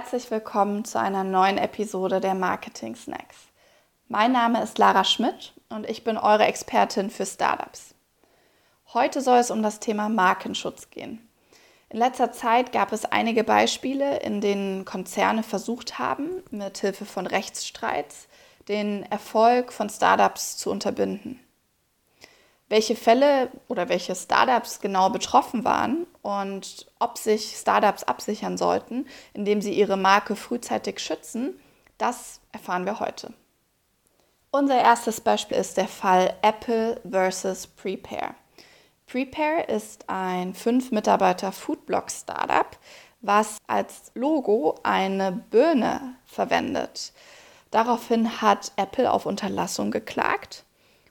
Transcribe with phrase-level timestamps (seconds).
[0.00, 3.36] Herzlich willkommen zu einer neuen Episode der Marketing Snacks.
[4.06, 7.96] Mein Name ist Lara Schmidt und ich bin eure Expertin für Startups.
[8.94, 11.28] Heute soll es um das Thema Markenschutz gehen.
[11.88, 17.26] In letzter Zeit gab es einige Beispiele, in denen Konzerne versucht haben, mit Hilfe von
[17.26, 18.28] Rechtsstreits
[18.68, 21.40] den Erfolg von Startups zu unterbinden
[22.68, 29.62] welche Fälle oder welche Startups genau betroffen waren und ob sich Startups absichern sollten, indem
[29.62, 31.58] sie ihre Marke frühzeitig schützen,
[31.96, 33.32] das erfahren wir heute.
[34.50, 38.34] Unser erstes Beispiel ist der Fall Apple versus Prepare.
[39.06, 42.78] Prepare ist ein 5-Mitarbeiter-Foodblog-Startup,
[43.20, 47.12] was als Logo eine Birne verwendet.
[47.70, 50.64] Daraufhin hat Apple auf Unterlassung geklagt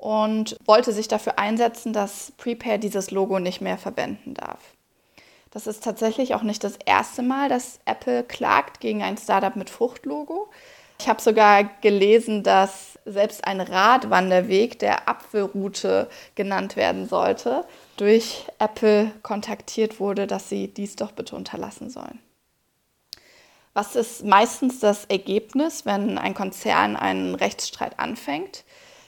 [0.00, 4.58] und wollte sich dafür einsetzen, dass Prepare dieses Logo nicht mehr verwenden darf.
[5.50, 9.68] Das ist tatsächlich auch nicht das erste Mal, dass Apple klagt gegen ein Startup mit
[9.68, 10.48] Fruchtlogo.
[10.98, 17.64] Ich habe sogar gelesen, dass selbst ein Radwanderweg der Apfelroute genannt werden sollte,
[17.96, 22.20] durch Apple kontaktiert wurde, dass sie dies doch bitte unterlassen sollen.
[23.74, 28.64] Was ist meistens das Ergebnis, wenn ein Konzern einen Rechtsstreit anfängt?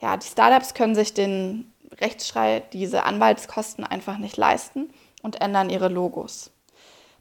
[0.00, 4.90] Ja, die Startups können sich den Rechtsstreit, diese Anwaltskosten einfach nicht leisten
[5.22, 6.50] und ändern ihre Logos.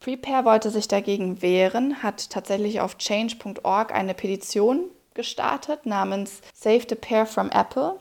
[0.00, 6.94] Prepare wollte sich dagegen wehren, hat tatsächlich auf change.org eine Petition gestartet namens Save the
[6.94, 7.98] Pair from Apple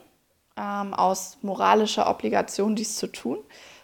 [0.55, 3.39] ähm, aus moralischer Obligation, dies zu tun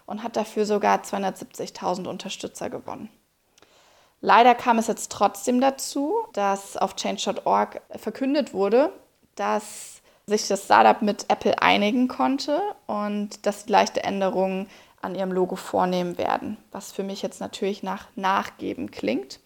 [0.05, 3.09] und hat dafür sogar 270.000 Unterstützer gewonnen.
[4.21, 8.93] Leider kam es jetzt trotzdem dazu, dass auf change.org verkündet wurde,
[9.35, 14.69] dass sich das Startup mit Apple einigen konnte und dass sie leichte Änderungen
[15.01, 19.39] an ihrem Logo vornehmen werden, was für mich jetzt natürlich nach Nachgeben klingt.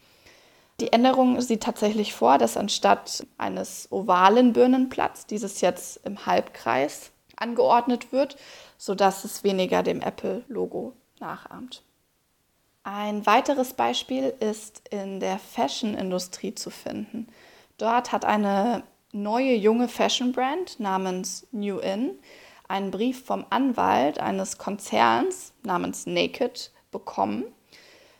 [0.79, 8.11] Die Änderung sieht tatsächlich vor, dass anstatt eines ovalen Birnenplatz dieses jetzt im Halbkreis angeordnet
[8.11, 8.37] wird,
[8.77, 11.81] sodass es weniger dem Apple-Logo nachahmt.
[12.83, 17.27] Ein weiteres Beispiel ist in der Fashion-Industrie zu finden.
[17.77, 22.19] Dort hat eine neue junge Fashion-Brand namens New In
[22.67, 27.45] einen Brief vom Anwalt eines Konzerns namens Naked bekommen.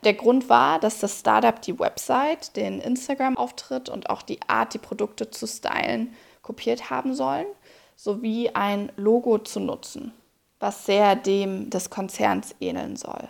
[0.03, 4.79] Der Grund war, dass das Startup die Website, den Instagram-Auftritt und auch die Art, die
[4.79, 7.47] Produkte zu stylen, kopiert haben sollen,
[7.95, 10.13] sowie ein Logo zu nutzen,
[10.59, 13.29] was sehr dem des Konzerns ähneln soll.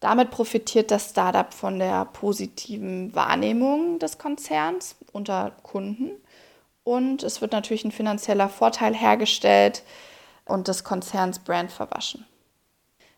[0.00, 6.12] Damit profitiert das Startup von der positiven Wahrnehmung des Konzerns unter Kunden
[6.84, 9.82] und es wird natürlich ein finanzieller Vorteil hergestellt
[10.44, 12.26] und des Konzerns Brand verwaschen.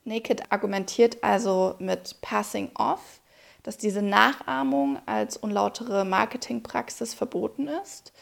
[0.04, 3.20] Naked argumentiert also mit Passing Off,
[3.64, 8.12] dass diese Nachahmung als unlautere Marketingpraxis verboten ist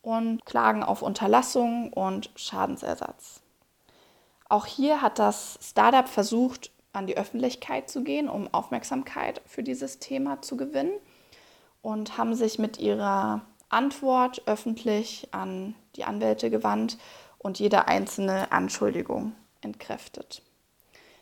[0.00, 3.42] und klagen auf Unterlassung und Schadensersatz.
[4.48, 9.98] Auch hier hat das Startup versucht, an die Öffentlichkeit zu gehen, um Aufmerksamkeit für dieses
[9.98, 10.92] Thema zu gewinnen
[11.82, 16.98] und haben sich mit ihrer Antwort öffentlich an die Anwälte gewandt
[17.38, 20.42] und jede einzelne Anschuldigung entkräftet.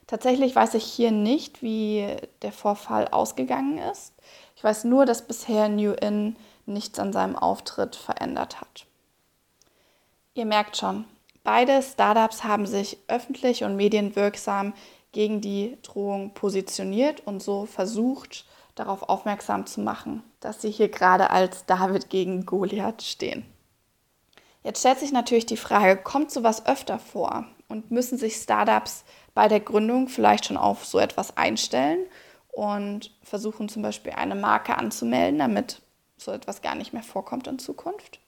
[0.07, 2.07] Tatsächlich weiß ich hier nicht, wie
[2.43, 4.13] der Vorfall ausgegangen ist.
[4.57, 8.87] Ich weiß nur, dass bisher New In nichts an seinem Auftritt verändert hat.
[10.35, 11.05] Ihr merkt schon,
[11.43, 14.75] beide Startups haben sich öffentlich und medienwirksam
[15.13, 18.45] gegen die Drohung positioniert und so versucht,
[18.75, 23.47] darauf aufmerksam zu machen, dass sie hier gerade als David gegen Goliath stehen.
[24.63, 29.49] Jetzt stellt sich natürlich die Frage, kommt sowas öfter vor und müssen sich Startups bei
[29.49, 32.01] der Gründung vielleicht schon auf so etwas einstellen
[32.53, 35.81] und versuchen zum Beispiel eine Marke anzumelden, damit
[36.19, 38.21] so etwas gar nicht mehr vorkommt in Zukunft?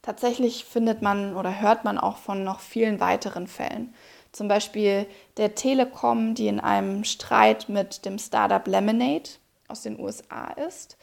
[0.00, 3.94] Tatsächlich findet man oder hört man auch von noch vielen weiteren Fällen.
[4.30, 5.06] Zum Beispiel
[5.38, 9.30] der Telekom, die in einem Streit mit dem Startup Lemonade
[9.66, 10.96] aus den USA ist,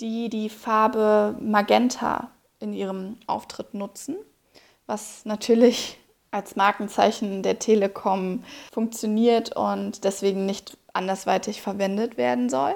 [0.00, 2.30] die die Farbe Magenta
[2.60, 4.16] in ihrem Auftritt nutzen,
[4.86, 5.98] was natürlich
[6.30, 8.42] als Markenzeichen der Telekom
[8.72, 12.74] funktioniert und deswegen nicht andersweitig verwendet werden soll.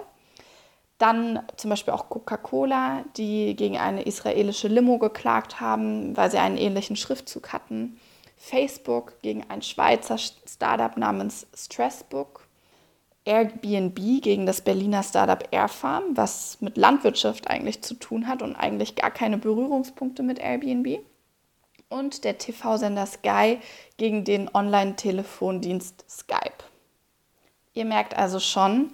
[0.99, 6.57] Dann zum Beispiel auch Coca-Cola, die gegen eine israelische Limo geklagt haben, weil sie einen
[6.57, 8.01] ähnlichen Schriftzug hatten.
[8.37, 12.48] Facebook gegen ein Schweizer Startup namens Stressbook
[13.29, 18.97] Airbnb gegen das Berliner Startup Airfarm, was mit Landwirtschaft eigentlich zu tun hat und eigentlich
[18.97, 21.01] gar keine Berührungspunkte mit Airbnb.
[21.91, 23.59] Und der TV-Sender Sky
[23.99, 26.65] gegen den Online-Telefondienst Skype.
[27.75, 28.93] Ihr merkt also schon,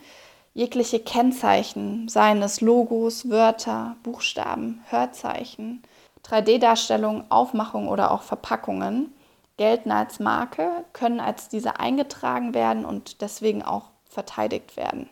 [0.56, 5.82] Jegliche Kennzeichen, seien es Logos, Wörter, Buchstaben, Hörzeichen,
[6.24, 9.12] 3D-Darstellungen, Aufmachungen oder auch Verpackungen,
[9.56, 15.10] gelten als Marke, können als diese eingetragen werden und deswegen auch verteidigt werden.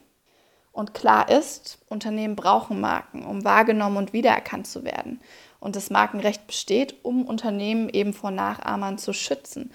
[0.73, 5.21] Und klar ist, Unternehmen brauchen Marken, um wahrgenommen und wiedererkannt zu werden.
[5.61, 9.71] Und das Markenrecht besteht, um Unternehmen eben vor Nachahmern zu schützen.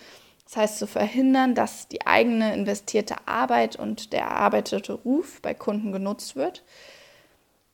[0.45, 5.91] Das heißt, zu verhindern, dass die eigene investierte Arbeit und der erarbeitete Ruf bei Kunden
[5.91, 6.63] genutzt wird.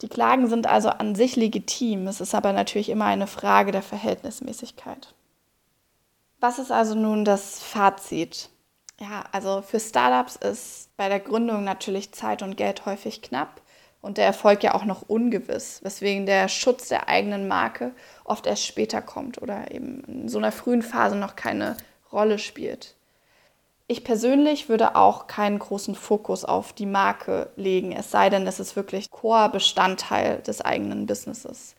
[0.01, 2.07] Die Klagen sind also an sich legitim.
[2.07, 5.13] Es ist aber natürlich immer eine Frage der Verhältnismäßigkeit.
[6.41, 8.49] Was ist also nun das Fazit?
[9.03, 13.59] Ja, also für Startups ist bei der Gründung natürlich Zeit und Geld häufig knapp
[14.01, 17.91] und der Erfolg ja auch noch ungewiss, weswegen der Schutz der eigenen Marke
[18.23, 21.75] oft erst später kommt oder eben in so einer frühen Phase noch keine
[22.13, 22.95] Rolle spielt.
[23.87, 28.61] Ich persönlich würde auch keinen großen Fokus auf die Marke legen, es sei denn, es
[28.61, 31.75] ist wirklich Core-Bestandteil des eigenen Businesses.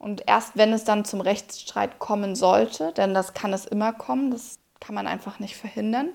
[0.00, 4.32] Und erst wenn es dann zum Rechtsstreit kommen sollte, denn das kann es immer kommen,
[4.32, 6.08] das kann man einfach nicht verhindern,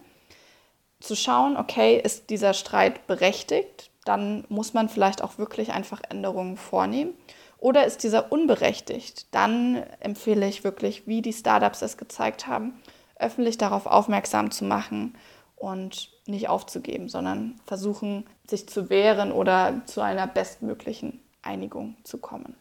[1.01, 6.57] zu schauen, okay, ist dieser Streit berechtigt, dann muss man vielleicht auch wirklich einfach Änderungen
[6.57, 7.13] vornehmen.
[7.57, 12.73] Oder ist dieser unberechtigt, dann empfehle ich wirklich, wie die Startups es gezeigt haben,
[13.19, 15.15] öffentlich darauf aufmerksam zu machen
[15.55, 22.55] und nicht aufzugeben, sondern versuchen, sich zu wehren oder zu einer bestmöglichen Einigung zu kommen.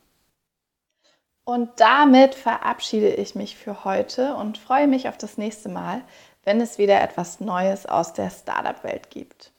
[1.44, 6.02] Und damit verabschiede ich mich für heute und freue mich auf das nächste Mal,
[6.44, 9.52] wenn es wieder etwas Neues aus der Startup-Welt gibt.